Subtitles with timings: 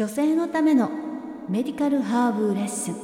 [0.00, 0.90] 女性のための
[1.46, 2.94] メディカルハーブレッスン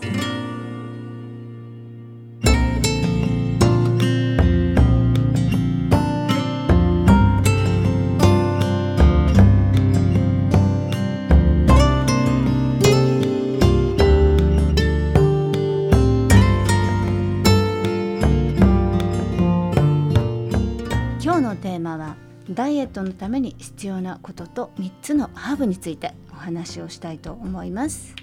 [21.23, 22.17] 今日のテーマは
[22.49, 26.15] ダイエットのために必要なことと3つのハーブについて。
[26.37, 28.15] お話をしたいと思います。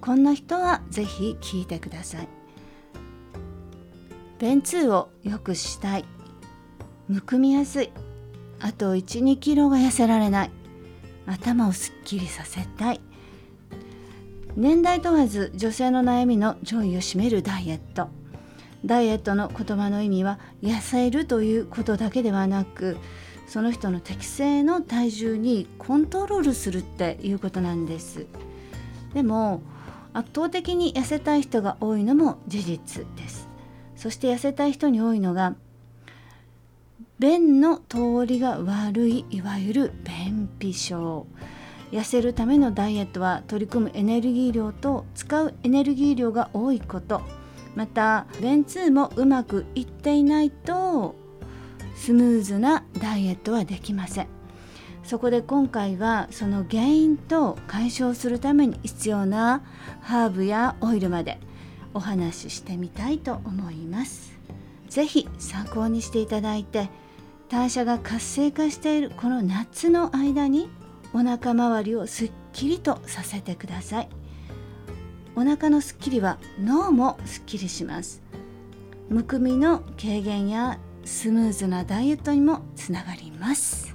[0.00, 2.28] こんな人はぜひ聞いてください。
[4.38, 6.04] 便通を良くしたい。
[7.08, 7.90] むくみやすい。
[8.60, 10.50] あと12キロが痩せられない。
[11.26, 13.00] 頭をすっきりさせたい。
[14.56, 18.08] 年代問わず女性の悩みの上位を占めるダイエット。
[18.84, 22.98] ダイエットの言葉の意味は痩せるということだけではなく
[23.46, 28.26] その人の適正の体重にコントロールするっていうことなんです。
[29.12, 29.62] でも
[30.12, 33.48] 圧倒的に痩せたい人が多いのも事実です。
[33.96, 35.54] そして痩せたい人に多いのが
[37.18, 41.26] 便の通りが悪いいわゆる便秘症。
[41.92, 47.22] 痩せるためのダイエットは取り組むエネルギー量と使うエネルギー量が多いこと。
[47.76, 51.14] また便通もうまくいっていないと
[51.94, 54.28] スムーズなダイエットはできません。
[55.04, 59.62] そこで今回はその原因と解消するために必要な
[60.00, 61.38] ハーブやオイルまで
[61.92, 64.32] お話ししてみたいと思います。
[64.88, 66.88] 是非参考にしていただいて
[67.48, 70.70] 代謝が活性化しているこの夏の間に
[71.12, 74.08] お腹周りをすっきりとさせてください。
[75.36, 78.22] お腹のすっきりは脳もすっきりします。
[79.08, 83.93] むくみの軽減やスムーズなダイエットにもつながります。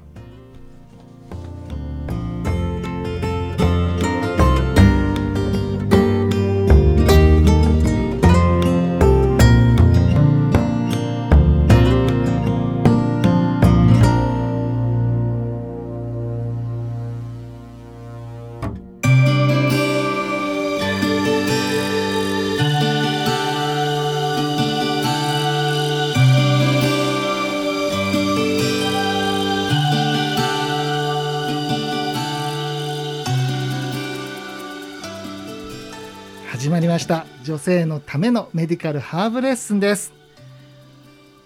[37.50, 40.14] 女性のためのメディカルハーブレッスンです。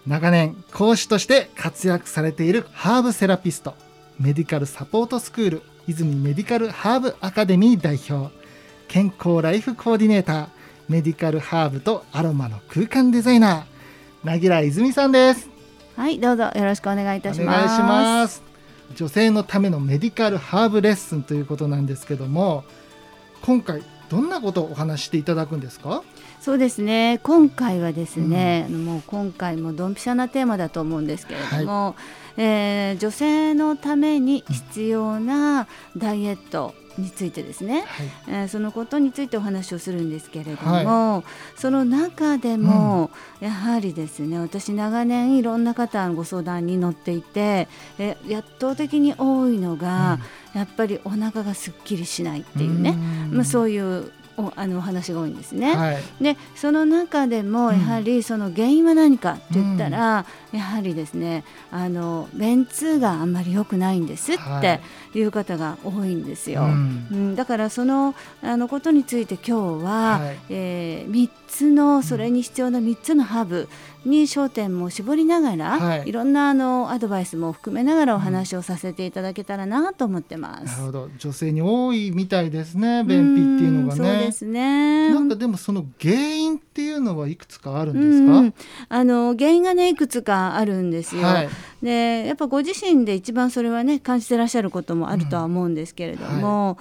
[0.05, 3.73] 長年講師として活躍されているハーブセラピスト
[4.19, 8.35] メディカルサポートスクール泉メディカルハーブアカデミー代表
[8.89, 10.47] 健康ライフコーディネーター
[10.89, 15.49] メディカルハーブとアロマの空間デザイナーなぎら泉さんです。
[15.95, 18.43] はいどうぞよろしくお願いいたします。
[18.93, 22.65] 女性のためのメディカルハーブレッスンということなんですけども
[23.41, 23.81] 今回
[24.13, 26.03] どんなことをお話ししていただくんですか？
[26.39, 27.19] そうですね。
[27.23, 31.95] 今回はですね、うん、もう今回もドンピシャなテーマだと思うんですけれども、は
[32.37, 35.65] い、えー、女性のために必要な
[35.97, 40.71] ダイエット、についてですね、はい、えー、そのことについてお話をするんですけれども、
[41.15, 43.09] はい、その中でも、
[43.39, 47.67] やはりですね私長年いろんな方のご相談に乗っていて、
[47.97, 50.19] えー、圧倒的に多いのが、
[50.53, 52.93] うん、やっぱりお腹がすっきりしないっていうね、
[53.31, 55.75] まあ、そういうおあのお話が多いんですね。
[55.75, 64.79] はい、でその中でもやはりその原因は何かって言ったら、うん、やはりですねあの便通があんまり良くないんですって
[65.13, 65.23] い。
[65.23, 66.63] う方が多いんですよ。
[66.63, 73.69] うん、うん、だからそのあのことについて今日は、はい、えー、3つのそれに必要な3つのハーブ
[74.05, 80.65] に焦点も絞りながら、はい、いろんなあのアドバイスも含めながらお話をさせていただけたらなと思ってます。
[80.65, 81.09] なるほど。
[81.17, 83.97] 女性に多いみたいですね便秘っていうのがね。
[83.97, 85.09] そうですね。
[85.13, 88.53] なんかでもその原因っていうのはいくつかあるんですか、うん、
[88.89, 91.23] あの原因がねいくつかあるんですよ。
[91.23, 91.49] はい、
[91.81, 96.77] でやっぱご自身で一番それはね感じてらっしゃることもあるとは思うんですけれども、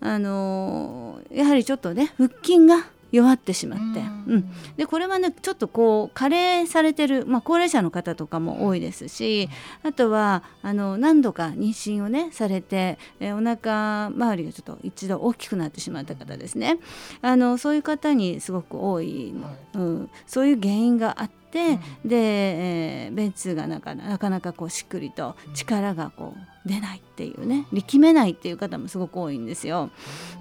[0.00, 9.48] うんはい、あのやはりちょっとね腹筋が弱ってしまって、うん、でこれはねちょっとこう加齢されてる、まあ、高齢者の方とかも多いですし
[9.84, 16.78] あとはあの何度か妊娠をねされて、えお腹周りがちょっと一度大きくなってしまった方ですね。
[17.22, 19.34] あのそういう方にすごく多い、
[19.74, 21.43] うん、そういう原因があって。
[21.54, 21.78] で、
[23.06, 29.90] えー、便通がなかなかなかこうしっくりと力がこう出ないっていうね力めないっていう方もすごく多いんですよ。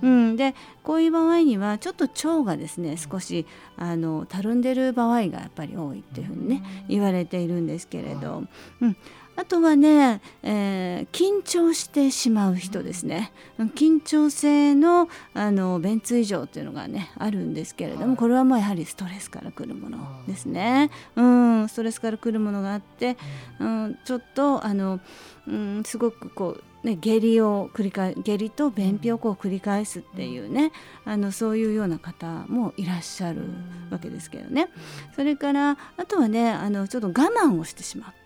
[0.01, 3.45] うん、でこういう場合にはちょっと腸がですね少し
[3.77, 8.43] あのたるんでる場合がやっぱり多いっていうふうにね言われているんですけれど、
[8.81, 8.97] うん、
[9.35, 13.31] あとはね、えー、緊張してしまう人ですね。
[13.75, 19.97] 緊張性のあの便通異常っていうのがねあるんですけれども、はい、これはもうやはりストレスからくるもの
[20.27, 23.17] ですね、うん、ストレスからくるものがあって、
[23.59, 24.99] うん、ちょっとあの、
[25.47, 30.73] うん、すごくこうね、下痢を繰り返下痢と便秘をこう繰り返すっていうね
[31.05, 33.41] あのそういうような方もいらっしゃる
[33.89, 34.67] わけですけどね。
[35.15, 38.22] それからあとはねあのちょっと我慢をしてしまう。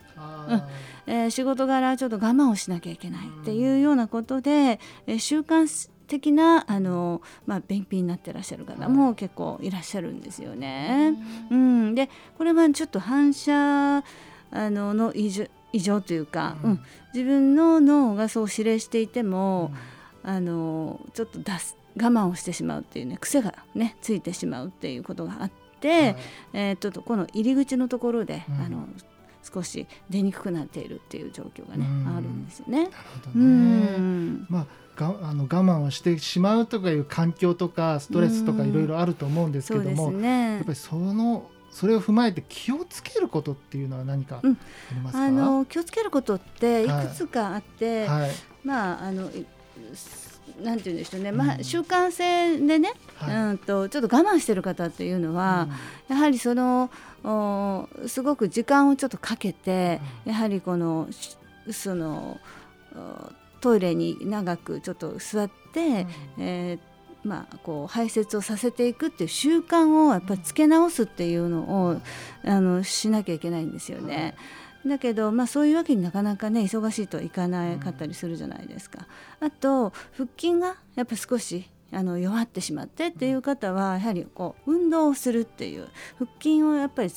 [0.49, 0.63] うん。
[1.07, 11.13] えー、仕事柄ちょっと我慢をしなきゃいけないっていうようなことで、えー、習慣的なあの、まあ、便秘になってらっしゃる方も結構いらっしゃるんですよね。
[11.51, 14.03] うん、でこれはちょっと反射あ
[14.51, 16.79] のの異常異常というか、うん、
[17.13, 19.73] 自分の脳がそう指令していても、
[20.23, 26.15] あのちょっと出す我慢をしてしまうっていうね癖がねついてしまうっていうことがあって、はい、
[26.53, 28.87] えー、ちょっとこの入り口のところで、うん、あの
[29.53, 32.85] 少し出にくくなっているっていう状況がね、あるんですよね。
[32.85, 32.93] なる
[33.25, 34.45] ほどね。
[34.49, 34.65] まあ
[34.97, 48.21] があの我慢をしてしまうとかいう環境とかストレスとかいろいろあると思うんですけども、ね、やっぱりそのそれを踏まえて気をつけることっていうのは何かありますか、うん、あの気をつけることっていくつかあって、はい。
[48.21, 48.31] はい、
[48.63, 49.29] まああの
[50.61, 55.67] なんて言うんでしょうね、まあ、習慣性でね、はい、うんとちょっと我慢してる方っていうのは、
[56.09, 56.89] うん、やはりその
[57.23, 61.07] おすごく時間をちょっとかけて、うん、やはりこの
[61.71, 62.39] その
[63.61, 66.07] トイレに長くちょっと座って、
[66.37, 66.79] うん、えー
[67.23, 72.01] まあ、こう排泄をさせていくっていう習慣をやっぱりつけ直すっていうのを
[72.45, 74.35] あのしなきゃいけないんですよね。
[74.87, 79.07] だけど、まあ、そういうわけになかなかね忙しいといかなかったりするじゃないですか。
[79.39, 85.87] あと腹筋がやっぱ少しあの弱ってしまってっていう方はやはりこう運動をするっていう
[86.17, 87.09] 腹筋をやっぱり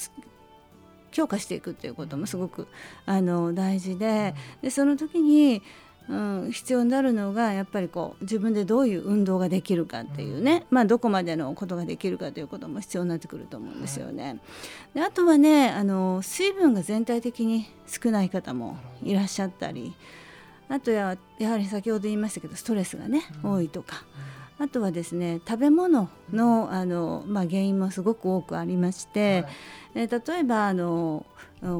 [1.11, 2.69] 強化していくっていうこともすごく
[3.05, 5.62] あの大事ででその時に
[6.10, 14.40] うん、必要になるのがやっぱりこう自分でどういう運動ができるかっていうね、まあ、どこまでのことができるかということも必要になってくると思うんですよね。
[14.92, 19.94] であとはねあの水分が全体的に少ない方もいらっしゃったり
[20.68, 24.04] あとややはり先ほど言いましたけどストレスがね、多いとか。
[24.60, 29.52] あとはですね食べ物のあの、まあ、原因もすごく多くありまして、はい、
[29.94, 31.24] えー、例えばあの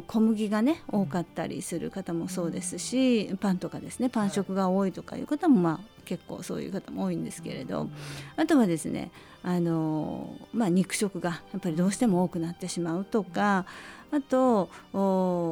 [0.06, 7.88] 小麦がね多かったりする方もそうですしパンとかですねパン食が多いとかいう方もまあ結構そういう方も多いんですけれど
[8.37, 9.11] あとはですね
[9.43, 13.67] あの、まあ、肉食がやっぱりどうしても多くなってしまうとか
[14.11, 14.71] あと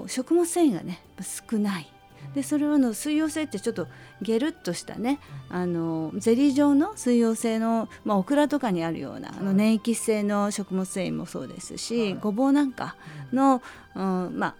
[0.09, 1.93] 食物繊維がね少ない
[2.35, 3.89] でそれはの水溶性ってちょっと
[4.23, 5.19] ゲルッとしたね
[5.49, 12.97] あのゼリー状の水溶性の、まあ、オクラとかにあるようなあの粘液性の食物繊維もそうですし、ごぼうなんか
[13.33, 13.63] の、
[13.95, 14.55] うん、まあ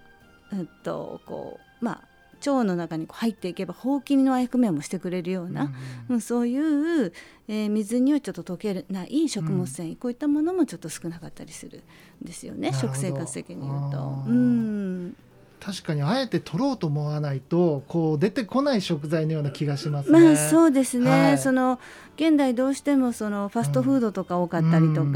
[0.53, 2.09] えっとこうまあ
[2.39, 5.73] 腸の中に入っていけばほうきの役目もしてくれるような、
[6.09, 7.13] うん、そういう、
[7.49, 11.83] えー、水にはちょっと溶けない食物繊維、うん、こういったものもちょっと少なかったりする
[12.23, 14.25] んですよね食生活的に言うと。
[14.27, 15.17] うん
[15.61, 20.21] 確かにあえて取ろうと思わないとこう出てこない食材のような気がしますね。
[20.21, 21.11] まあそうですね。
[21.11, 21.79] はい、その
[22.17, 25.13] 現代どうしてもそのファストフードとか多かったりとか、うん、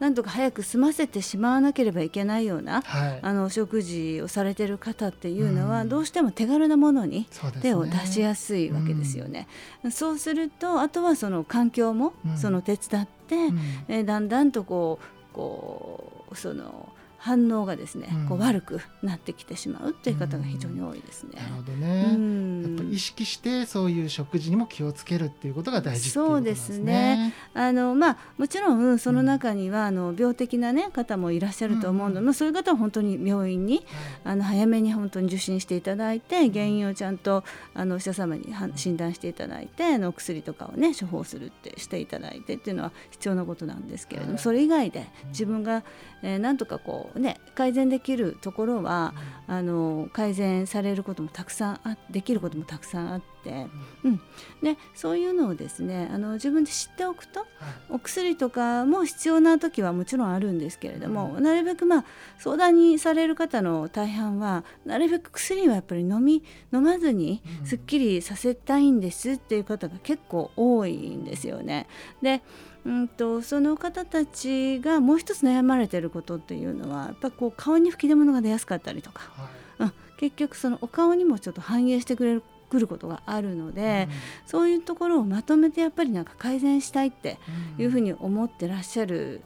[0.00, 7.26] なんとか早く済ませてしまわなければいけないような、はい、あの食事をされてる方っていうのは、どうしても手軽なものに
[7.60, 9.46] 手を出しやすいわけですよね。
[9.90, 21.40] そう、ねうん、するとあとはその環境もその手伝って、うん、えだんだんとこうこうその反応がですね、うん、こう悪くなってきてしまうという方が非常に多いですね。
[21.40, 27.32] なるほどね、うん、やっぱり意識してそういう食事にも気をつけるっていうことが大事、ね、そうですね。
[27.54, 33.86] あのまあもちろんその中には、あの病的なね方もいらっしゃると思うので、うん、まあそういう方は本当に病院に、
[34.24, 45.84] あの早めに本当に受診していただいて原因をちゃんとあのお医者様に診断していただいての薬とかをね処方するってしていただいてっていうのは必要なことなんですけれども、それ以外で自分が、
[46.24, 49.14] えー、なんとかこうね、改善できるところは、
[49.46, 53.66] あの改善されることもたくさんあできることもたくさんあって、
[54.04, 54.20] うん、
[54.62, 57.44] でそういうのをですねあの自分で知っておくと、
[57.90, 62.04] お薬とかも必要な時はもちろんあるんですけれども、なるべくまあ
[62.38, 66.42] 相談にされる方の大半はなるべく薬はやっぱり飲み
[66.72, 71.88] 飲まずにすっきりさせたいんですっていう方が結構多いんですよね。
[72.22, 72.42] で
[72.84, 87.38] うんとその方たちがもう一つ悩まれてることっていうのはやっぱこう顔に吹き出物が出やすかったりとか、はい、うん、結局そのお顔にもちょっと反映してくれるくることがあるので、うん、そういうところをまとめてやっぱりなんか改善したいって
[87.78, 89.42] いうふうに思ってらっしゃる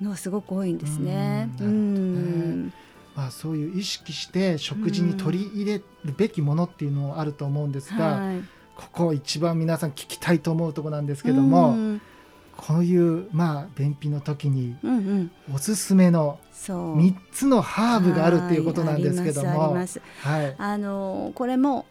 [0.00, 1.50] のはすごく多いんですね。
[1.60, 2.72] うん、
[3.14, 5.84] まあ、そういう意識して食事に取り入れる
[6.16, 8.40] べきものっていうのあると思うんですが、はい、
[8.80, 12.00] ここ一番皆さん聞きたいと思うところなんですけども、うん、
[12.56, 14.74] こういうまあ便秘の時に
[15.54, 21.84] おすすめの3つのハーブがあるっていうことなんですけども、はい、あのこれも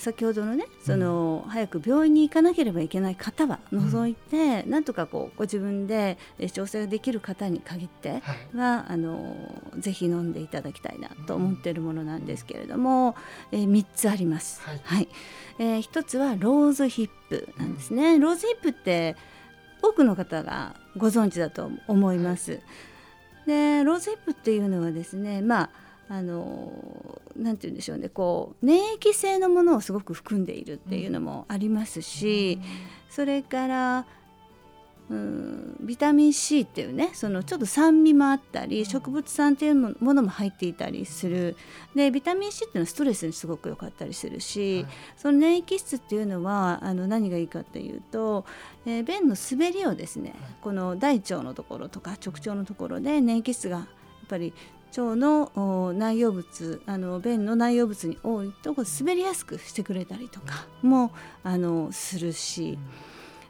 [0.00, 6.18] 先ほどのねその、うん、早く病院に行かなければいけない方は除いて、うん、なんとかこうご自分で
[6.52, 8.22] 調整ができる方に限って
[8.54, 9.36] は、はい、あの
[9.78, 13.16] ぜひ飲んでいただきたいなと思っているものなんですけれども、
[13.52, 14.62] うん、えー、3つあります。
[14.62, 15.08] はい、はい、
[15.58, 18.18] えー、1つはローズヒップなんですね。
[18.18, 19.16] ローズヒップって
[19.82, 22.52] 多くの方がご存知だと思います。
[22.52, 22.62] はい、
[23.46, 28.08] でローズヒップっていうのはですねまああのなんて言うんでしょうね。
[28.08, 32.60] こう免疫性のものをすごく含んでいるっていうのもありますし、
[33.08, 34.06] それから
[35.08, 41.56] うんビタミン C っていうねそのちょっと酸味もあったり植物酸っていうものも入っていたりする。
[41.94, 48.44] でビタミン C っていうのはストレスにすごく良かったりするし、はい、その粘液質っていうのはあの何がいいかっていうと、
[48.84, 53.86] えー、便の滑りをですねこの大腸のところとか直腸のところで粘液質がやっ
[54.28, 54.52] ぱり
[55.00, 61.12] 腸の内容物あの便の内容物に多いと滑りやすくしてくれたりとかも
[61.42, 62.78] あのするし。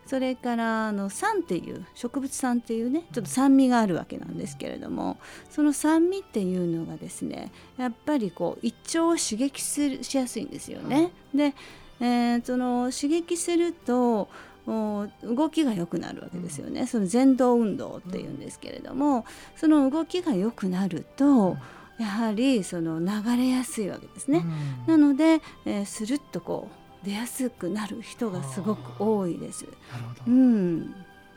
[0.07, 5.19] それからあの酸っていう植物酸っていうねちょっと酸味があるわけなんですけれども
[5.51, 11.11] その酸味っていうのがですねやっぱりこう胃腸を刺激するしやすいんですよね。
[11.35, 11.55] で、
[12.01, 14.29] えー、その刺激すると
[14.67, 19.25] 動きが良くなるわけですよね、その前動運動っていうんですけれども、
[19.57, 21.57] その動きが良くなると、
[21.99, 24.45] やはりその流れやすいわけですね。
[24.87, 26.69] なので、えー、スルッとこ
[27.03, 29.65] う出やすくなる人がすごく多いです。
[29.65, 30.23] なるほど。
[30.27, 30.95] うん、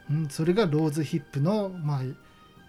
[0.09, 2.01] うん、それがローズヒップのまあ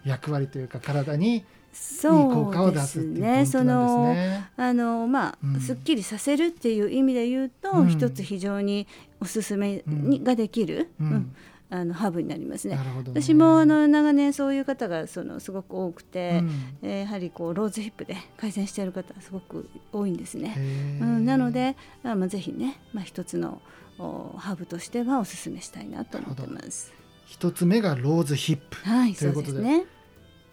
[0.05, 3.45] 役割というか体にそうですね。
[3.45, 4.15] その
[4.57, 8.87] あのまあ、うん、すっきりさせるっていう意味で言うと、うん、一つ非常に
[9.21, 11.35] おすすめに、ができる、うん。
[11.73, 12.75] あのハーブになりますね。
[12.75, 12.81] ね。
[13.07, 16.49] 私もあの長年そういう方がそのすごく多くて、うん、
[16.81, 20.53] えー、やはりこうローズヒップで改善している方すごく多いんですね。
[21.01, 23.61] うん、なので、まあ、ぜひね、まあ、一つの
[23.97, 26.91] ハーブとしてはおすすめしたいなと思ってます。
[27.25, 29.61] 一つ目がローズヒップ、はい、ということで。
[29.61, 29.85] ね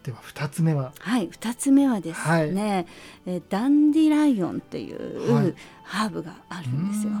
[0.03, 0.93] では二つ目は？
[0.99, 2.87] はい二つ目はですね、
[3.25, 7.11] はい、えダンディライオンっていうハーブがあるんですよ。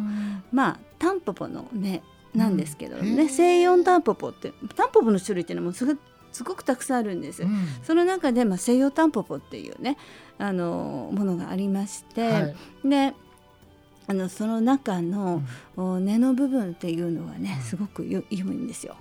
[0.51, 2.01] まあタンポポのね
[2.33, 5.99] なんですけどね、うん、西洋タンポポってタンポポの種類っていうのもすご
[6.31, 7.43] すごくたくさんあるんです。
[7.43, 9.97] うん、その中で、まあ、西洋タンポポっていうね
[10.37, 12.55] あのものがありまして、はい、
[12.87, 13.13] で
[14.09, 15.43] あのその中の、
[15.77, 18.95] うん、根の部分っていうのはね、すごく良いんですよ。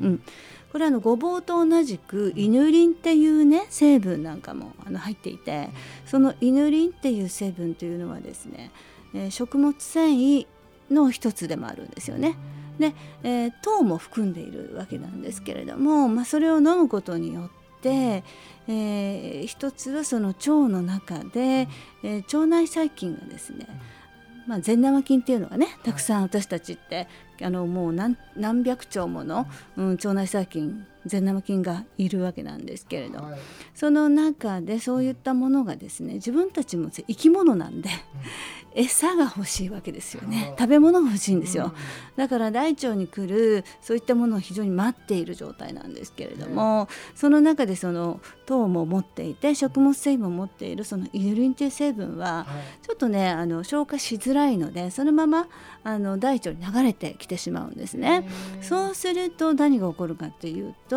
[0.00, 0.22] うん。
[0.70, 5.68] これはあのごぼうと同じくイヌリンっていうね成分なんかもあの入っていて
[6.06, 8.70] そのイヌリンっていう成分というのはですね、
[9.12, 10.46] えー、食物繊維
[10.90, 12.36] の一つでもあるんですよね。
[12.78, 18.22] で、えー、糖も含んでいるわけなんですけれども、まあ、それを飲むことによって、
[18.68, 21.68] えー、一つはその腸の中で、
[22.04, 23.66] えー、腸内細菌がですね、
[24.46, 27.06] まあ、善玉菌っていうのはねたくさん私たちって
[27.40, 29.46] あのもう何何百兆もの、
[29.76, 33.38] うん、腸内細菌善玉菌がいるわけなんですけれど、はい、
[33.74, 37.90] その中でそういったものがですね自分たちも生き物なんで、
[38.74, 40.54] 餌が欲しいわけですよね。
[40.58, 41.72] 食べ物が欲しいんですよ、
[42.16, 52.46] だから大腸に来るそういったものを非常に待っている状態なんですけれども、その中でその糖も持っていて食物繊維も持っているそのイヌリンという成分は、
[52.82, 55.48] ちょっとねあの消化しづらいのでそのまま
[55.84, 58.28] あの大腸に流れてきてしまうんですね。
[58.60, 60.91] そうすると何が起こるかというと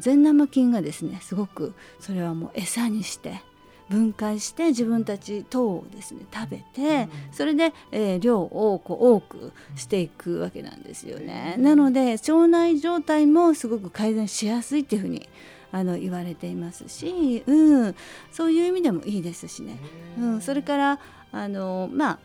[0.00, 3.42] 善玉菌がですねすごくそれはもう餌にして
[3.88, 11.56] 分解して自分たち糖をですね食べて、それで、えー、量をこう多くしていくわけなんですよね。
[11.58, 15.26] なので腸内状態もすごく改善しやすいっていうふうに
[15.72, 17.94] あの言われていますし、うん、
[18.30, 19.78] そういう意味でもいいですしね、
[20.18, 21.00] うん、それから
[21.32, 22.18] あのまあ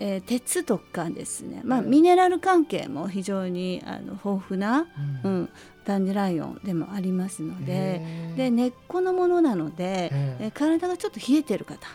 [0.00, 4.86] えー、鉄とかですね、まあ、ミネラル関係も非常にあの豊富な、
[5.24, 5.48] うん、
[5.92, 8.02] うん、ダンデライオンでもありますので
[8.36, 11.86] で根っこのものなので、え、体がちょっと冷えてる方、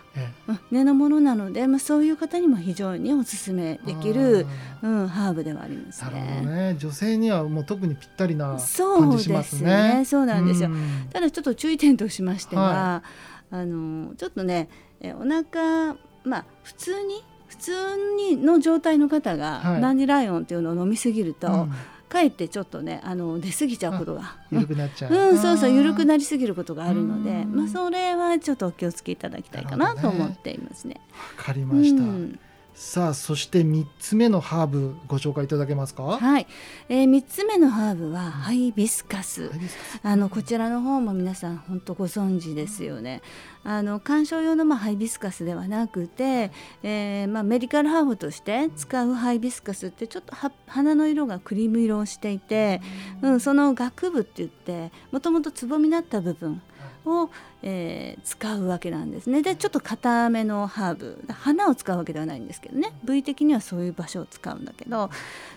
[0.47, 4.45] うん、根のものなので、まあ、そういう方にも非常におすすめできる、
[4.81, 6.41] うん、ハーブではありますね。
[6.45, 9.23] ね女性にはもう特にぴったりな感じしますね。
[9.23, 10.69] そうですねそうなんですよ、
[11.11, 13.03] ただちょっと注意点としましては、
[13.51, 14.69] はい、あのちょっとね
[14.99, 17.71] えお腹まあ普通に普通
[18.17, 21.73] にの状態の方が、はい、ナンデライオンっていうのを飲みすぎると、うん、
[22.13, 24.37] かえってちょっとねあの出過ぎちゃうことが。
[24.51, 31.01] 緩くなっちゃう、うん、そうそう緩くななりすぎることがあるので、まあ、それはちょっとお気をつけいただきたいかなと思っていますね。
[31.37, 32.39] わかりました、うん。
[32.75, 36.03] さあそして三つ目のハーブご紹介いただけますか？
[36.03, 36.45] はい、
[36.87, 39.49] えー、3つ目のハーブはハイビスカス。
[39.49, 39.99] ハイビスカス。
[40.03, 43.23] あのこちらの方も皆さん本当ご存知ですよね。
[43.63, 46.51] あの観賞用のまあハイビスカスではなくて、
[46.83, 52.81] えーまあ、メディカルハーブとして使うハイビスカスってちょっとは花の色がクリーム色をしていて、
[53.21, 56.61] うん、その学部って言ってもともとつぼみだった部分
[57.05, 57.29] を、
[57.61, 59.41] えー使うわけなんですね。
[59.41, 65.09] でちょっと硬めのハーブ花を使うわけではないんですけどね部位的にはそういう場所を使うんだけど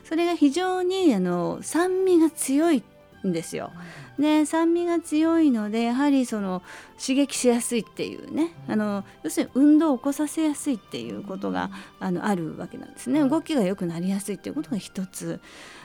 [0.04, 2.82] それが非常にあの酸味が強い
[3.26, 3.72] んですよ。
[4.18, 6.62] で酸味が強いのでやはりその
[6.98, 13.20] 刺激しやすいっていうねあの要するに運動を起こさせやすいっていうことがあのあるわけなんですね。
[13.26, 15.40] 動きが良くなりやすいっていうことが一つ。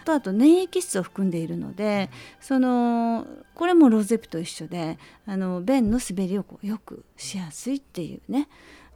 [0.05, 8.47] とあと粘液質を含んでいるのでそのこれもロゼピと一緒であの便の滑りをこうよくしやすいっていうね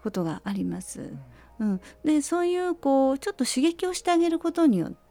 [0.02, 1.14] ことがあります。
[1.58, 5.05] うん、でそういうこうちょっと刺激をしてあげることによって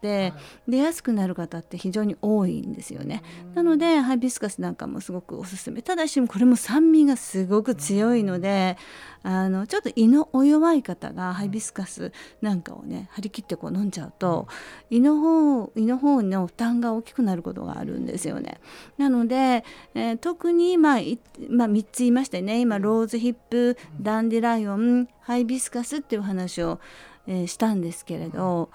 [0.69, 3.23] 出やすくなる方って非常に多いんですよね。
[3.55, 5.83] なのでハイビスカスなんかもすごくおすすめ。
[5.83, 8.77] ただしこれも酸味がすごく強いので
[9.23, 14.47] あのちょっと胃のお弱い方がハイビスカスなんかをね張り切ってこう飲んじゃうと
[14.91, 18.61] 胃の方胃の方の負担が大きくなることがあるんですよね。
[18.99, 21.19] なので、えー特に、まあい
[21.49, 22.61] まあ、3つ言いましたよね。
[22.61, 26.81] 今ローズヒップダンディライオンハイビスカスっていう話を、
[27.27, 28.71] えーしたんですけれど、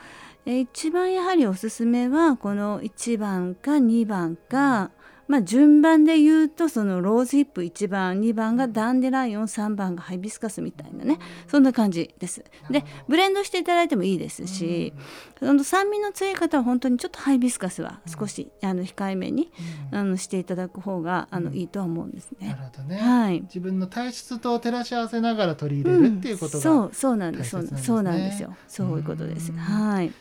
[0.50, 4.90] えー一番やはりおすすめはこの1番か2番か、
[5.28, 12.44] まあ、順番で言うとそのローズヒップ1番2番がダンデライオン3番がハイビスカスみたいなねそんな感じです。
[12.72, 14.92] でブレンドしていただいてもいいですし、
[15.38, 19.52] その酸味の強い方は本当にちょっとハイビスカスは少しあの控えめに
[19.92, 22.54] あのしていただく方があのいいとは思うんですなね。
[22.54, 23.42] るほどね、はい。
[23.42, 27.52] 自分の体質と照らし合わせながら取り入れるっていうことが、そうそうなんです。
[27.52, 27.86] そうなんですね。
[27.86, 28.56] そうなんですよ。
[28.68, 29.52] そういうことです。
[29.52, 29.58] うん。
[29.60, 30.12] はい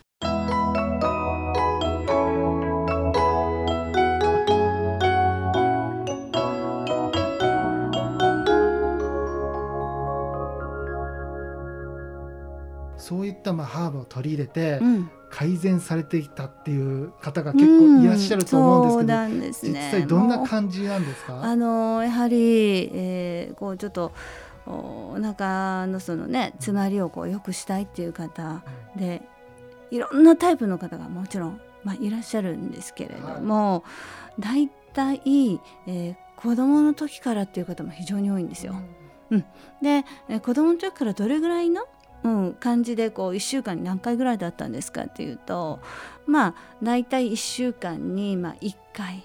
[12.99, 15.09] そういったまあハーブを取り入れてうん。
[15.31, 19.47] 改善されていたっていう方が結構いらっしゃると思うんですけど、そうなんね。
[19.49, 21.43] 実際どんな感じなんですか？
[21.43, 24.11] あのやはり、えーこうちょっと
[24.65, 24.71] お
[25.15, 28.63] お腹のそのね詰まりをこう良くしたいっていう方
[28.95, 29.21] で
[29.91, 33.83] いろんなタイプの方がもちろん、まあ、いらっしゃるんですけれども、
[34.37, 35.21] 大体、
[35.87, 38.73] えー子供の時からっていう方も非常に多いんですよ。
[39.81, 41.83] で、えー子供の時からどれぐらいの、
[42.23, 45.79] うん、感じでこう1週間に何回ぐらいだったんですかっていうと
[46.25, 49.23] まあ大体1週間にまあ1回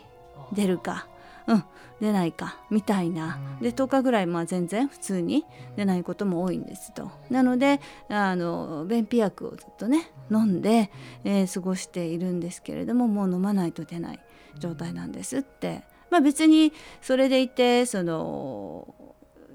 [0.53, 1.07] 出るか、
[1.47, 1.65] うん、
[2.01, 3.39] 出ないかみたいな。
[3.59, 3.63] うん。
[3.63, 5.45] で10日ぐらいまあ全然普通に
[5.77, 7.11] 出ないことも多いんですと。
[7.31, 10.91] なのであの便秘薬をずっとね飲んで、
[11.25, 14.21] えー過ごしているんですけれどももう飲まないと出ない
[14.59, 18.95] 状態なんですって、まあ、別にそれでいてその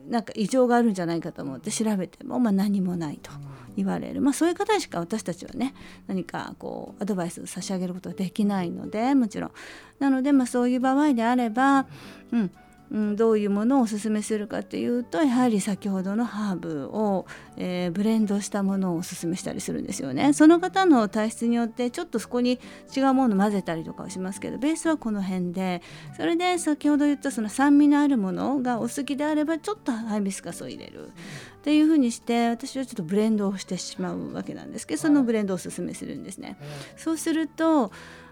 [0.09, 3.31] なんか異常があるんじゃないかと思って調べても、まあ、何もないと
[3.75, 5.73] 言われる、まあ、そういう方にしか私たちはね
[6.07, 9.51] 何かこうアドバイスを差し上げることはできないのでもちろん。
[9.99, 11.85] なので、まあ、そういう場合であれば、
[12.31, 12.51] うん
[12.91, 17.25] うん、どういうものをおすすめするかというとやはり先ほどのハーブを、
[17.57, 20.33] えーブレンドしたものをおすすめしたりするんですよね。
[20.33, 22.59] その方の体質によってちょっとそこに
[22.95, 25.81] 違うものを混ぜたりとかはしますけどベースはこの辺で
[26.15, 36.57] それで先ほど言ったその酸味のあるものがお好きであればちょっとハイビスカスを入れるっていうふうにして私はちょっとブレンドをしてしまうわけなんですけどそのブレンドをおすすめするんですね。
[36.95, 37.91] そうすると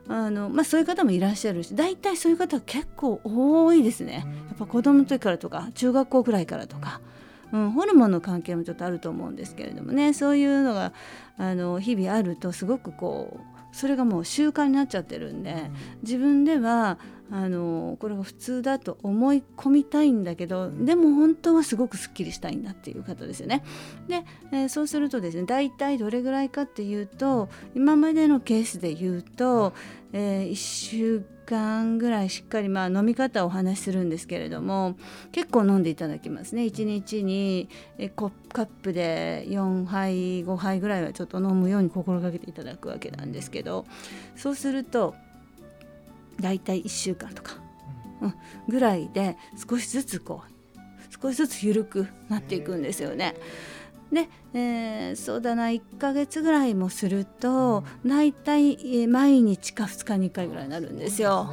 [0.09, 4.25] あの、まあ、そういう方もいらっしゃるし大体そういう方は結構多いですね。
[4.47, 7.01] やっぱ子供の時からとか中学校くらいからとか、
[7.51, 10.13] うん、ホルモンの関係もちょっとあると思うんですけれどもね。
[10.13, 10.93] そういうのが
[11.37, 15.69] あの日々あるとすごくこうそれがもう習慣になっちゃってるんで
[16.01, 16.97] 自分では
[17.29, 23.63] あのこれが普通だと思い込みたいんだけどでも本当はすごくすっきりしたいんだっていう方ですよね。
[24.07, 29.73] で、えーそうするとですね大体どれぐらいかっていうと今までのケースで言うと、
[30.13, 34.97] え1週間ぐらいしっかりまあ飲み方をお話しするんですけれども
[35.31, 36.63] 結構飲んでいただきますね。
[36.63, 43.85] 1日にえコカップで4杯5杯ぐらいはちょっと飲むように心がけていただくわけなんですけど。
[44.35, 45.15] そうすると
[46.39, 47.53] 大体1週間とか、
[48.21, 48.33] うん、
[48.67, 49.37] ぐらいで
[49.69, 50.57] 少しずつこう
[51.21, 53.35] 少しずつ緩くなっていくんですよね。
[54.11, 61.49] で、えー、そうだな1ヶ月ぐらいもすると大体毎日か2日に1回ぐらいになるんですよ。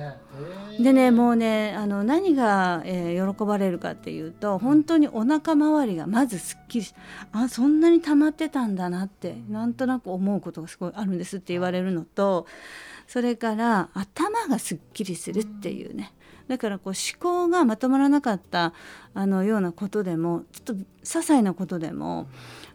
[0.79, 1.11] でね。
[1.11, 6.87] もうねあの何が、えー、喜ばれるかっていうと本当にお腹周りがまずすっきり
[7.33, 12.47] あそんなに溜まってたんだなってなんとなく思うことがすごいあるんですって言われるのと
[13.14, 16.12] それから頭がすっきりするっていうね。
[16.48, 18.72] だからこう思考がまとまらなかった
[19.14, 22.27] あのようなことでもちょっと些細なことでも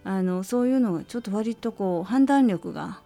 [0.05, 3.01] あのそういうのがちょっと割とこう判断力が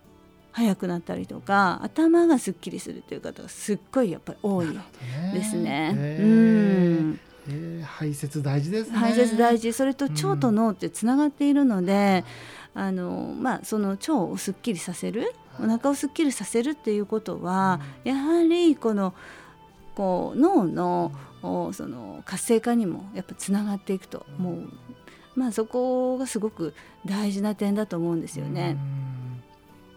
[0.52, 4.68] 早くなったりとか頭がすっきりするという方がすっごいやっぱり多い
[5.34, 5.92] ですね。
[5.92, 7.20] ねうん。
[7.50, 8.98] えー、排泄大事ですね。
[9.00, 9.74] 排泄大事。
[9.74, 12.24] それと腸と脳ってつながっているので、
[12.76, 19.14] うん、あのまあ、その腸をすっきりさせるお腹をすっきりさせるっていうことは、うん、やはりこの
[19.96, 21.12] こう脳の
[21.74, 24.70] その活性化にもやっぱつながっていくと思う、
[25.36, 26.74] まあ、そこがすごく
[27.06, 28.78] 大事な点だと思うんですよね。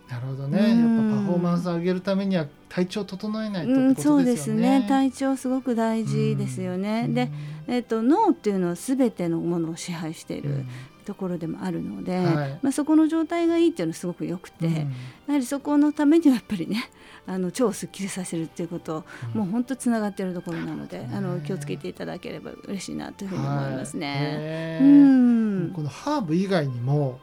[0.08, 4.86] なるほどね、やっぱパフォーマンスを上げるためには体調を整えないと、ね、そうですね。
[4.88, 7.08] 体調すごく大事ですよね。
[7.08, 7.28] で、
[7.66, 10.64] えーと、脳っていうのは全てのものを支配している
[11.06, 14.82] ところでもあるので、はい、まあ、そこの状態がいいっていうのはすごくよくて、うん、や
[15.28, 16.90] はりそこのためにはやっぱりね
[17.26, 24.78] あの腸をすっきりさせるっていうこと、うん、もう本当つながっているところなので、あの気をつけていただければ嬉しいなというふうに思いますね。
[24.80, 25.72] はい、うん。
[25.74, 27.18] このハーブ以外にも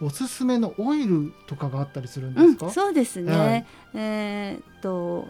[0.00, 5.26] おすすめのオイルとかがあったりするんですか、うん、そうですね、はい、えー、っと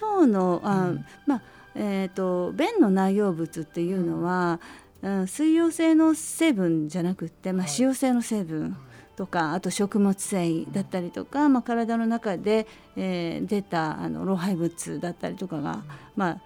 [0.00, 1.42] 腸のあ、うん、まあ
[1.74, 4.60] えーと、と便の内容物っていうのは、
[5.02, 8.76] うん、水溶性の成分じゃなくて、まあ、脂溶性の成分
[9.16, 15.82] とかあと食物繊維だったりとか、まあ、体の中で、えー、出たあの老廃物だったりとかが、
[16.16, 16.40] ま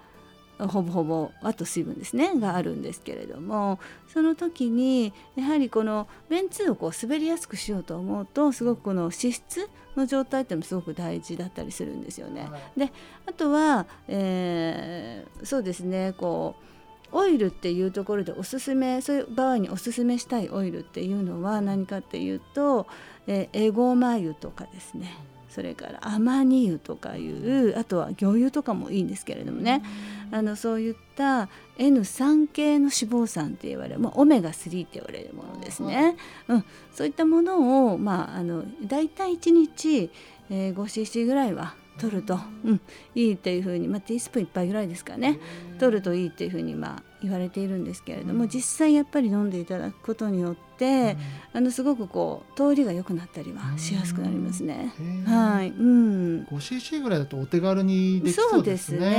[0.59, 3.79] あ、ほぼほぼあと水分ですねがあるんですけれども
[4.13, 12.51] その時にやはりこの便通をこう滑りやすくしようと思うとすごくこの脂質の状態っていうのもすごく大事だったりするんですよね。
[12.77, 12.93] で
[13.27, 16.76] あとは、えー、そうですねこう
[17.17, 22.87] オイルっていうところでおすすめそういう場合におすすめしたいオイルっていうのは何かっていうと、
[23.27, 25.17] えー、エゴマ油とかですね。
[25.49, 29.83] それからアマニ油とかいうあとは魚油とかもいいんですけれどもね。
[30.31, 31.49] あのそういった
[31.79, 36.17] N3 系の脂肪酸って言われる、まあ、オメガ3って言われるものですね、
[36.49, 40.11] うん、そういったものを、まあ、あの大体1日、
[40.51, 42.81] えー、5cc ぐらいは取ると、うん、
[43.15, 45.39] いいっていうふうに、まあ、ティースプーン1杯ぐらいですかね。
[45.79, 51.17] 取るといいっていうふうに、まあ、言われているんですけれども、実際やっぱり飲んでいただくことによって、
[51.53, 54.93] あのすごくこう通りが良くなったりはしやすくなりますね。
[55.25, 58.99] はい、うん、5cc ぐらいだとお手軽にできそうですね。
[58.99, 59.11] そうです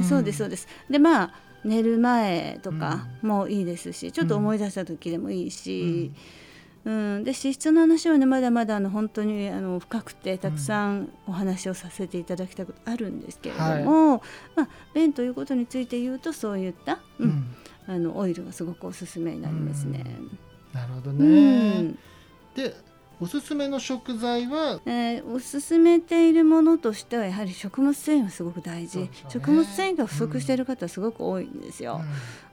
[0.00, 0.68] ね、そうですそうです。
[0.90, 6.12] でまあ寝る前とかもいいですし、ちょっと思い出した時でもいいし。
[6.84, 6.94] うん。
[7.16, 14.20] うん、で脂質の話はねまだまだあの本当にあの深くてたくさんお話をさせていただきたいことあるんですけれども、はい、
[14.56, 17.54] まあ、便ということについて言うとそういった、うん、
[17.86, 20.04] あのオイルがすごくおすすめになりますね。
[20.72, 21.94] なるほどね、
[22.56, 22.74] で
[23.24, 32.02] おすすめの食材は、えー、おすすめているものとしてはやはり食物繊維はすごく大事、ね、食物繊維が不足している方はすごく多いんですよ。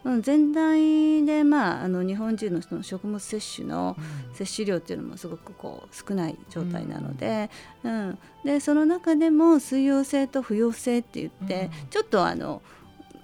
[0.06, 3.98] うん、全体で、まあ、あの日本人の人の食物摂取の
[4.34, 7.50] 摂取量っていうのもすごくこう少ない状態なので,、
[7.84, 8.18] うん。
[8.46, 12.62] でその中でも水溶性と不溶性って言って、ちょっとあの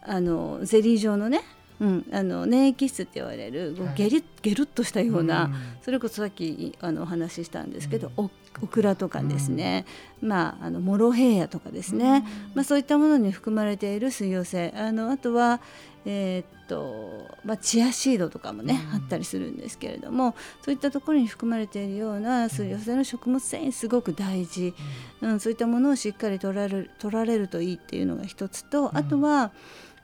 [0.02, 1.42] あのゼリー状のね
[1.80, 9.86] うん、あの粘液質って言われるゲリゲルッとしたような、うん、それこそさっきあのお話ししたんですけど、うん、オクラとかですね、
[10.22, 14.74] まあ、あのモロヘイヤとかですね、まあ、そういったものに含まれている水溶性。
[14.76, 15.62] あのあとは、
[16.06, 24.74] えー、っとまあ、チアシードとかもね、あったりするんですけれどもそういったところに含まれているような水溶性の食物繊維すごく大事、
[25.22, 25.40] うん。
[25.40, 29.52] そういったものをしっかり取られる取られるといいっていうのが一つとあとは、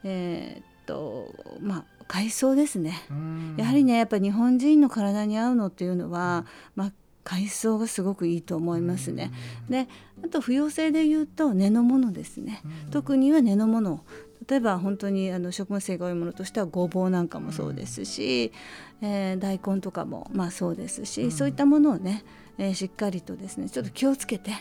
[0.04, 0.73] えーと
[1.60, 2.94] まあ海藻ですね。
[3.56, 6.44] やはりねやっぱ日本人の体に合うのっていうのは、
[6.76, 6.92] まあ、
[7.24, 9.32] 海藻がすごくいいと思いますね。
[9.68, 9.88] で
[10.24, 12.62] あと不溶性で言うと根のものですね。
[12.90, 14.04] 特には根のもの。
[14.46, 18.52] 例えば本当にあの食物繊維が多いものとしてはごぼうなんかもそうですし、
[19.00, 22.24] えー、大根とかもまあそうですし、そういったものをね
[22.58, 24.52] えー、しっかりとですねちょっと気をつけて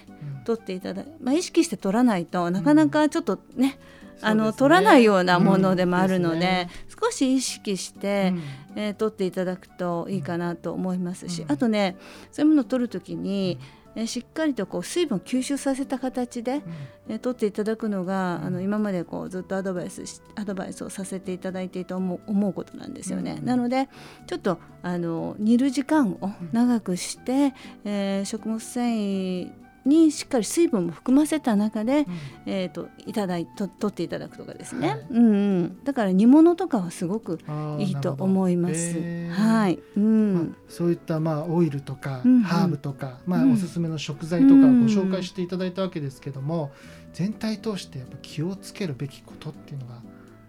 [0.45, 3.77] 取っていただいて、まあ、意識して取らないとなかなかちょっとね、
[4.23, 6.69] あの、ね、取らないようなものでもあるのでうんでね、
[7.01, 8.33] 少し意識して、
[8.75, 11.97] うん、えー、取っていただくといいかなと思いますし、うん、あとね
[12.31, 13.59] そういうものを取る時に
[13.95, 16.61] えしっかりとこう水分を吸収させた形で、
[17.07, 23.39] え取っていただくのが、あの今までこうずっとアドバイスアドバイスをさせていただいていた思う思うことなんですよね。
[23.43, 23.89] なので
[24.25, 27.53] ちょっとあの煮る時間を長くして、
[27.85, 29.51] えー、食物繊維
[29.85, 32.05] にしっかり水分も含ませた中で、うん、
[32.45, 37.39] えーと、いただいと取っていただくとかですね、はい、うんうん、だから煮物とかはすごく
[37.79, 38.97] いいと思います。
[39.31, 46.71] はい、うん、まあ、そういったまあオイルとか、うんうん、ハーブとか、まあ、おすすめの食材とかご紹介していただいたわけですけども、
[47.13, 49.99] 全体通してやっぱ気をつけるべきことっていうのがあ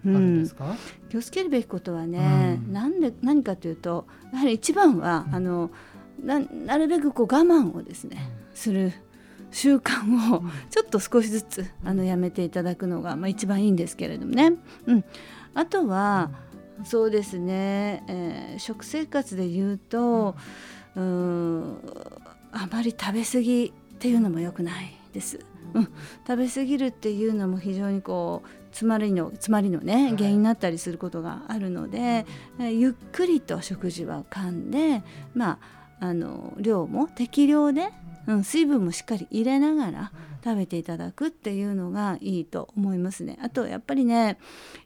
[0.07, 5.71] るんですか、うん、気をつけるべきことはね、うん、なんで何かというとやはり一番は、あの
[6.23, 8.93] ななるべくこう我慢をですね、する
[9.55, 14.53] 習慣をちょっと少しずつあのやめていただくのが、まあ、一番いいんですけれどもね。
[14.87, 15.05] うん、
[15.55, 16.31] あとは
[16.85, 20.35] そうですね、えー、食生活で言うと
[20.97, 21.79] うん。
[22.55, 25.41] あまり食べ過ぎっていうのも良くないです。
[25.75, 25.89] うん、
[26.27, 32.27] 食べ過ぎるっていうのも非常にこう詰まりの詰まりのね原因になったりすることがあるので、
[32.59, 35.03] はい、ゆっくりと食事は噛んで
[35.35, 35.59] ま
[36.01, 37.93] ああの量も適量で
[38.27, 43.39] うん、水分もしっかり入れながら食べていただくっていうのがいいと思いますね。
[43.43, 44.39] あとやっぱりね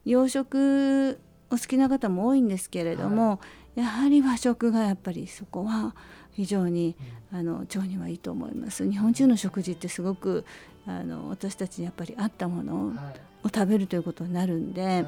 [0.04, 1.18] 洋食
[1.50, 3.38] お好きな方も多いんですけれども、は
[3.76, 5.94] い、やはり和食がやっぱりそこは
[6.32, 6.94] 非常に
[7.32, 8.88] あの腸にはいいと思います。
[8.88, 10.44] 日本中の食事ってすごく
[10.86, 12.92] あの私たちにやっぱり合ったもの
[13.42, 15.04] を食べるということになるんで、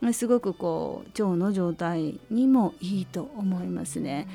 [0.00, 4.26] はい、すごくこう腸の状態にもいいと思いますね。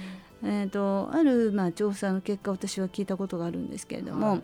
[0.43, 4.38] えーと、ある、まあ、調査の結果私は聞いたことがあるんですけれども、は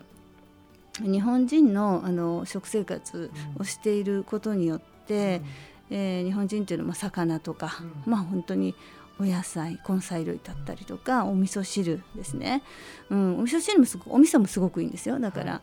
[1.04, 5.42] い、日本人のあの食生活をしていることによって、
[5.90, 8.74] うん、えー、日本人っていうのは魚とか、うん、まあ本当に
[9.20, 12.62] お野菜根菜類だったりとかお味噌汁ですね、
[13.10, 15.20] うん、お味噌汁もすごお味噌もすごくいいんですよ。
[15.20, 15.60] だから、はい、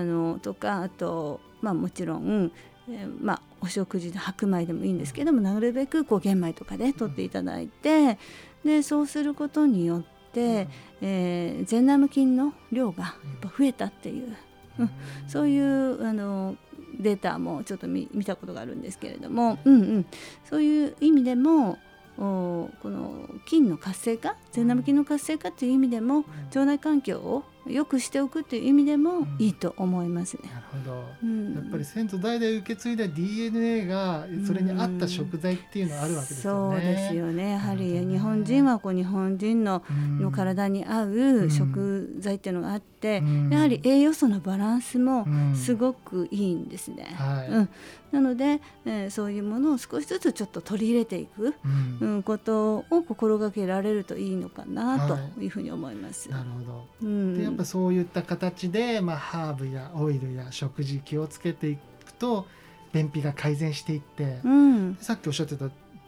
[0.00, 2.50] あのとかあとまあもちろん、
[2.88, 8.18] えー、まあお食事で白米でもいいんですけどもなるべくこう玄米とかで取っていただいて、
[8.64, 10.68] でそうすることによって、
[11.00, 14.36] えー、善玉菌の量がやっぱ増えたっていう、
[14.78, 14.90] うん、
[15.26, 16.56] そういうあの
[17.00, 20.06] データもちょっと見見たことがあるんですけれども、うんうん、
[20.48, 21.78] そういう意味でも
[22.18, 30.50] おこの菌の活性化善玉菌の活性化っていう意味でも腸内環境をよくしておくっていう意味でもいいと思いますね。
[30.52, 36.76] なるほど、うん、やっぱり先祖代々受け継いだ DNA がそれに合った食材っていうのはあるわけですよね。
[36.76, 37.50] そうですよね。
[37.52, 39.82] やはり日本人はこう日本人の
[40.20, 47.14] の体に合う食材っていうのがあって、やはり栄養素のバランスもすごくいいんですね。
[47.16, 47.68] はい、うん、
[48.12, 51.54] なので、えー、そういうものを少しずつちょっと取り入れていく、
[52.00, 55.46] うん、ことを心がけられるといいのかなとい。
[55.46, 56.30] うふうに思います。
[56.30, 57.56] はい、なるほど、うん。
[57.56, 62.46] ぱそういった形で、まあ、ハーブやオイルや食事気をつけていくと
[62.92, 65.66] 便秘が改善していって、うん、さっきおっしゃってた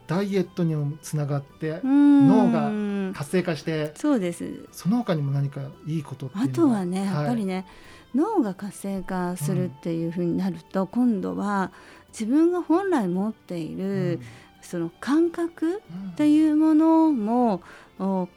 [0.08, 2.70] ダイエットにもつながって脳が
[3.16, 4.66] 活性化してそうです。
[4.72, 7.66] その他にも何かいいことあとはね、やっぱりね
[8.14, 11.70] 脳が活性化するっていうふうになると、うん、今度は
[12.08, 14.20] 自分が本来持っている、うん、
[14.62, 17.60] その感覚っていうものも、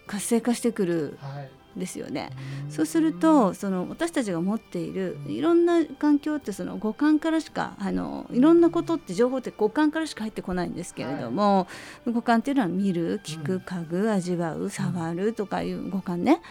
[0.08, 1.18] 活性化してくる。
[1.74, 2.32] はいですよね。
[2.70, 11.68] そうするとその私たちが持っているいろんな環境ってその五感からしかあのいろんなことって情報って五感からしか入ってこないんですけれども、
[12.06, 16.42] はい、五感っていうのは見る聞く嗅ぐ味わう触るとかいう五感ね。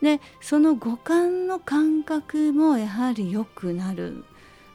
[0.00, 4.24] でその五感の感覚もやはり良くなる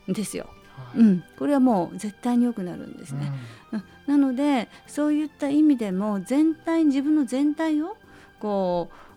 [0.09, 0.47] んですよ。
[0.75, 3.31] はい、うん、これはもう絶対に良くなるんですね、
[3.71, 7.95] うん、なのでそういった意味でも全体自分の全体を
[8.39, 9.12] こう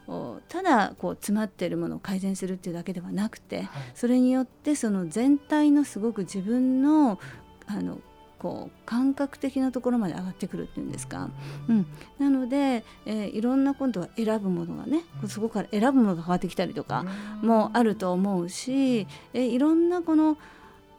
[0.48, 7.18] ただこう詰まっているものを改善するっていうだけではなくて、はい、それによってその全体のすごく自分の
[7.66, 7.98] あの
[8.38, 11.30] こう感覚的なところまで上がってくるっていうんですか、
[11.68, 11.86] うん、
[12.18, 17.04] なので、えー、いろんな今度は選ぶものがねそこから選ぶものが変わってきたりとか
[17.42, 20.36] もあると思うし、えー、いろんなこの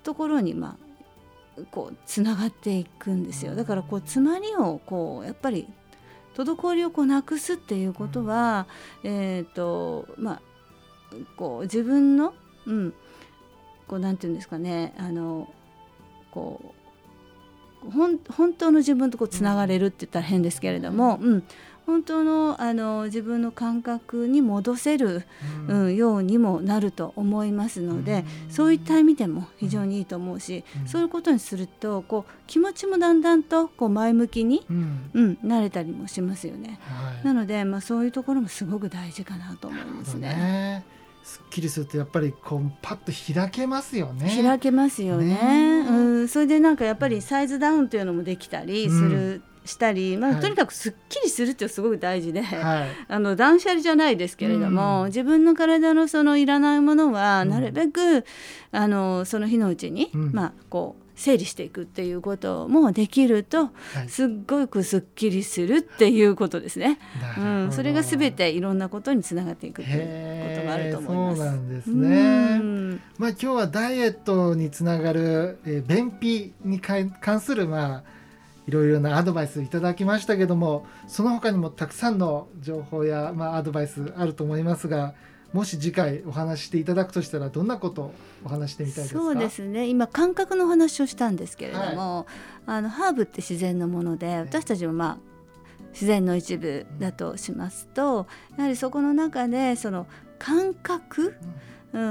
[0.03, 0.77] ところにま
[1.59, 3.55] あこうつながっていくんですよ。
[3.55, 5.67] だからこう詰まりをこうやっぱり
[6.43, 8.67] 滞りをこうなくすっていうことは、
[9.03, 10.41] えーとまあ、
[11.35, 12.33] こう自分の、
[12.65, 12.93] うん、
[13.87, 15.51] こうなんていうんですかねあの
[16.31, 16.73] こ
[17.85, 18.19] う本
[18.53, 21.43] 当の自分とこうつながれるって言ったら変ですけれども、うん、
[21.87, 25.23] 本当のあの自分の感覚に戻せる、
[25.69, 36.79] うん、ようにもなると思いますので、うん、そういった意味でも非常にいいと思うし、うん、そういうことにするとこう気持ちもだんだんとこう前向きに、うんなれたりもしますよね。
[36.83, 40.83] はい、なので、まあ、そういうところもすごく大事かなと思いますね。
[41.23, 44.41] すっきりするとやっぱりこうパッと開けますよね。
[44.43, 45.35] 開けますよね。
[45.35, 52.89] ねうん、それでなんかやっぱりサイズダウンというのもできたりする、したり、まあ、はいとにかくすっきりするってすごく大事で、はい。
[53.07, 58.25] あの断捨離じゃないですけれども、うん自分の体のそのいらないものはうんなるべく、
[58.71, 66.99] あのその日のうちに、うんまあこう整理していくっていうこともできるとはいすっごくすっきりするっていうことですね。
[67.37, 71.37] うん、それがすべていろんなことにつながっていくということがあると思います。
[71.37, 72.57] そうなんですうね。
[72.57, 78.16] んまあ今日はダイエットにつながる、えー便秘に関するまあ
[78.67, 85.13] いろいろなアドバイスいただきましたけどもその他にもたくさんの情報や、まあ、アドバイスあると思いますが
[85.53, 89.21] もし次回お話ししていただくとしたらどんなことをお話してみたいですか？
[89.21, 89.87] そうですね。
[89.87, 92.27] 今感覚の話をしたんですけれども、
[92.65, 95.17] あのハーブって自然のもので私たちもまあ
[95.93, 98.27] 自然の一部だとしますと
[98.57, 100.05] やはりそこの中でその
[100.37, 101.33] 感覚、うん、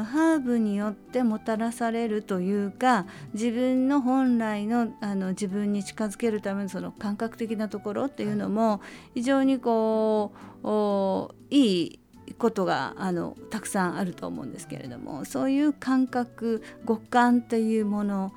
[0.05, 8.81] ハーブによってもたらされるというか自分の本来のあの自分に近づけるためのその感覚的なところっていうのも
[9.15, 11.99] 非常にこういい
[12.39, 18.33] ことがあのたくさんあると思うんですけれどもそういう感覚五感というもの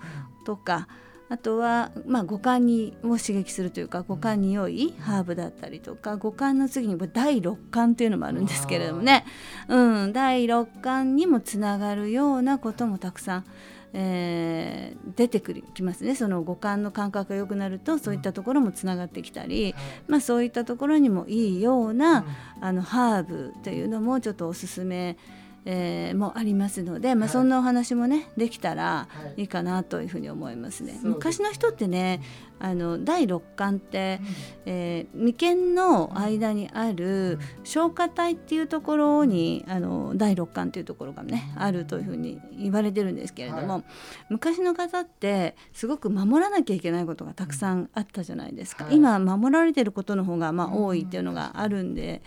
[0.45, 0.87] とか
[1.29, 9.25] あとは、まあ、五感にを刺激するというか五感に良いハーブだったりとか五感の次に第六感というのもあるんですけれどもね、
[9.67, 13.45] うん、第六感にもつながるようなこともたくさん、
[13.93, 16.15] えー出てくるきますね。
[16.15, 19.75] その五感の感覚が良くなるとそういったところもつながってきたり、
[20.07, 22.25] まあ、そういったところにもいいような、
[22.61, 25.17] あのハーブというのもちょっとおすすめ、
[25.65, 27.29] えーもありますので、まあ、はい。
[27.29, 29.41] そんなお話もねできたらはい。
[29.41, 30.99] いいかなというふうに思いますね。
[31.03, 32.21] 昔の人ってね
[32.59, 34.19] あの第六感って、
[34.65, 43.83] えー眉間の間にある消化体っていうところにあの第六感っていうところがねあるというふうに言われてるんですけれども、は
[44.29, 48.95] 昔の方ってすごく守らなきゃいけないことがたくさんあったじゃないですか、はい。
[48.95, 52.21] 今守られてることの方がまあ多いっていうのがあるんで、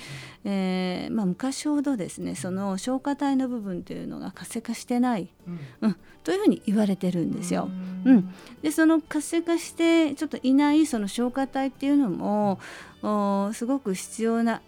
[0.45, 5.61] えーまあ、昔ほどですねその消化体の部分っていうのが活性化してない、うん。
[5.83, 7.69] うん、というふうに言われてるんですよ。
[8.05, 8.17] ううん。
[8.17, 12.59] ん、でその活性化してちょっといないその消化体っていうのも
[13.03, 14.63] おすごく必要な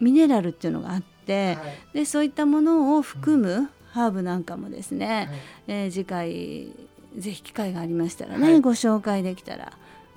[0.00, 1.98] ミネラルっていうのがあって、はい。
[1.98, 5.28] でそういったものを含むハーブなんかもですね、はい。
[5.68, 6.68] えー次回
[7.16, 8.60] ぜひ機会がありましたらね、はい。
[8.60, 9.72] ご紹介できたら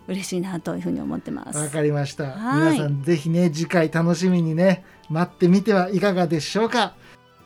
[0.09, 1.57] 嬉しいなというふうに思ってます。
[1.57, 2.31] わかりました。
[2.31, 6.93] はい皆さんぜひね次回楽しみにね待ってみてはいかがでしょうか。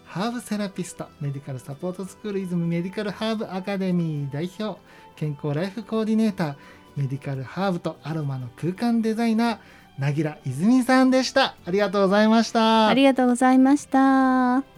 [0.05, 4.79] ハーブセラピストメディカルサポートスクールイズムメディカルハーブアカデミー代表
[5.15, 6.55] 健康ライフコーディネーター
[6.95, 9.57] メディカルハーブとアロマの空間デザイナー
[9.97, 11.55] なぎら泉さんでした。
[11.65, 12.87] ありがとうございました。
[12.87, 14.72] ありがとうございました。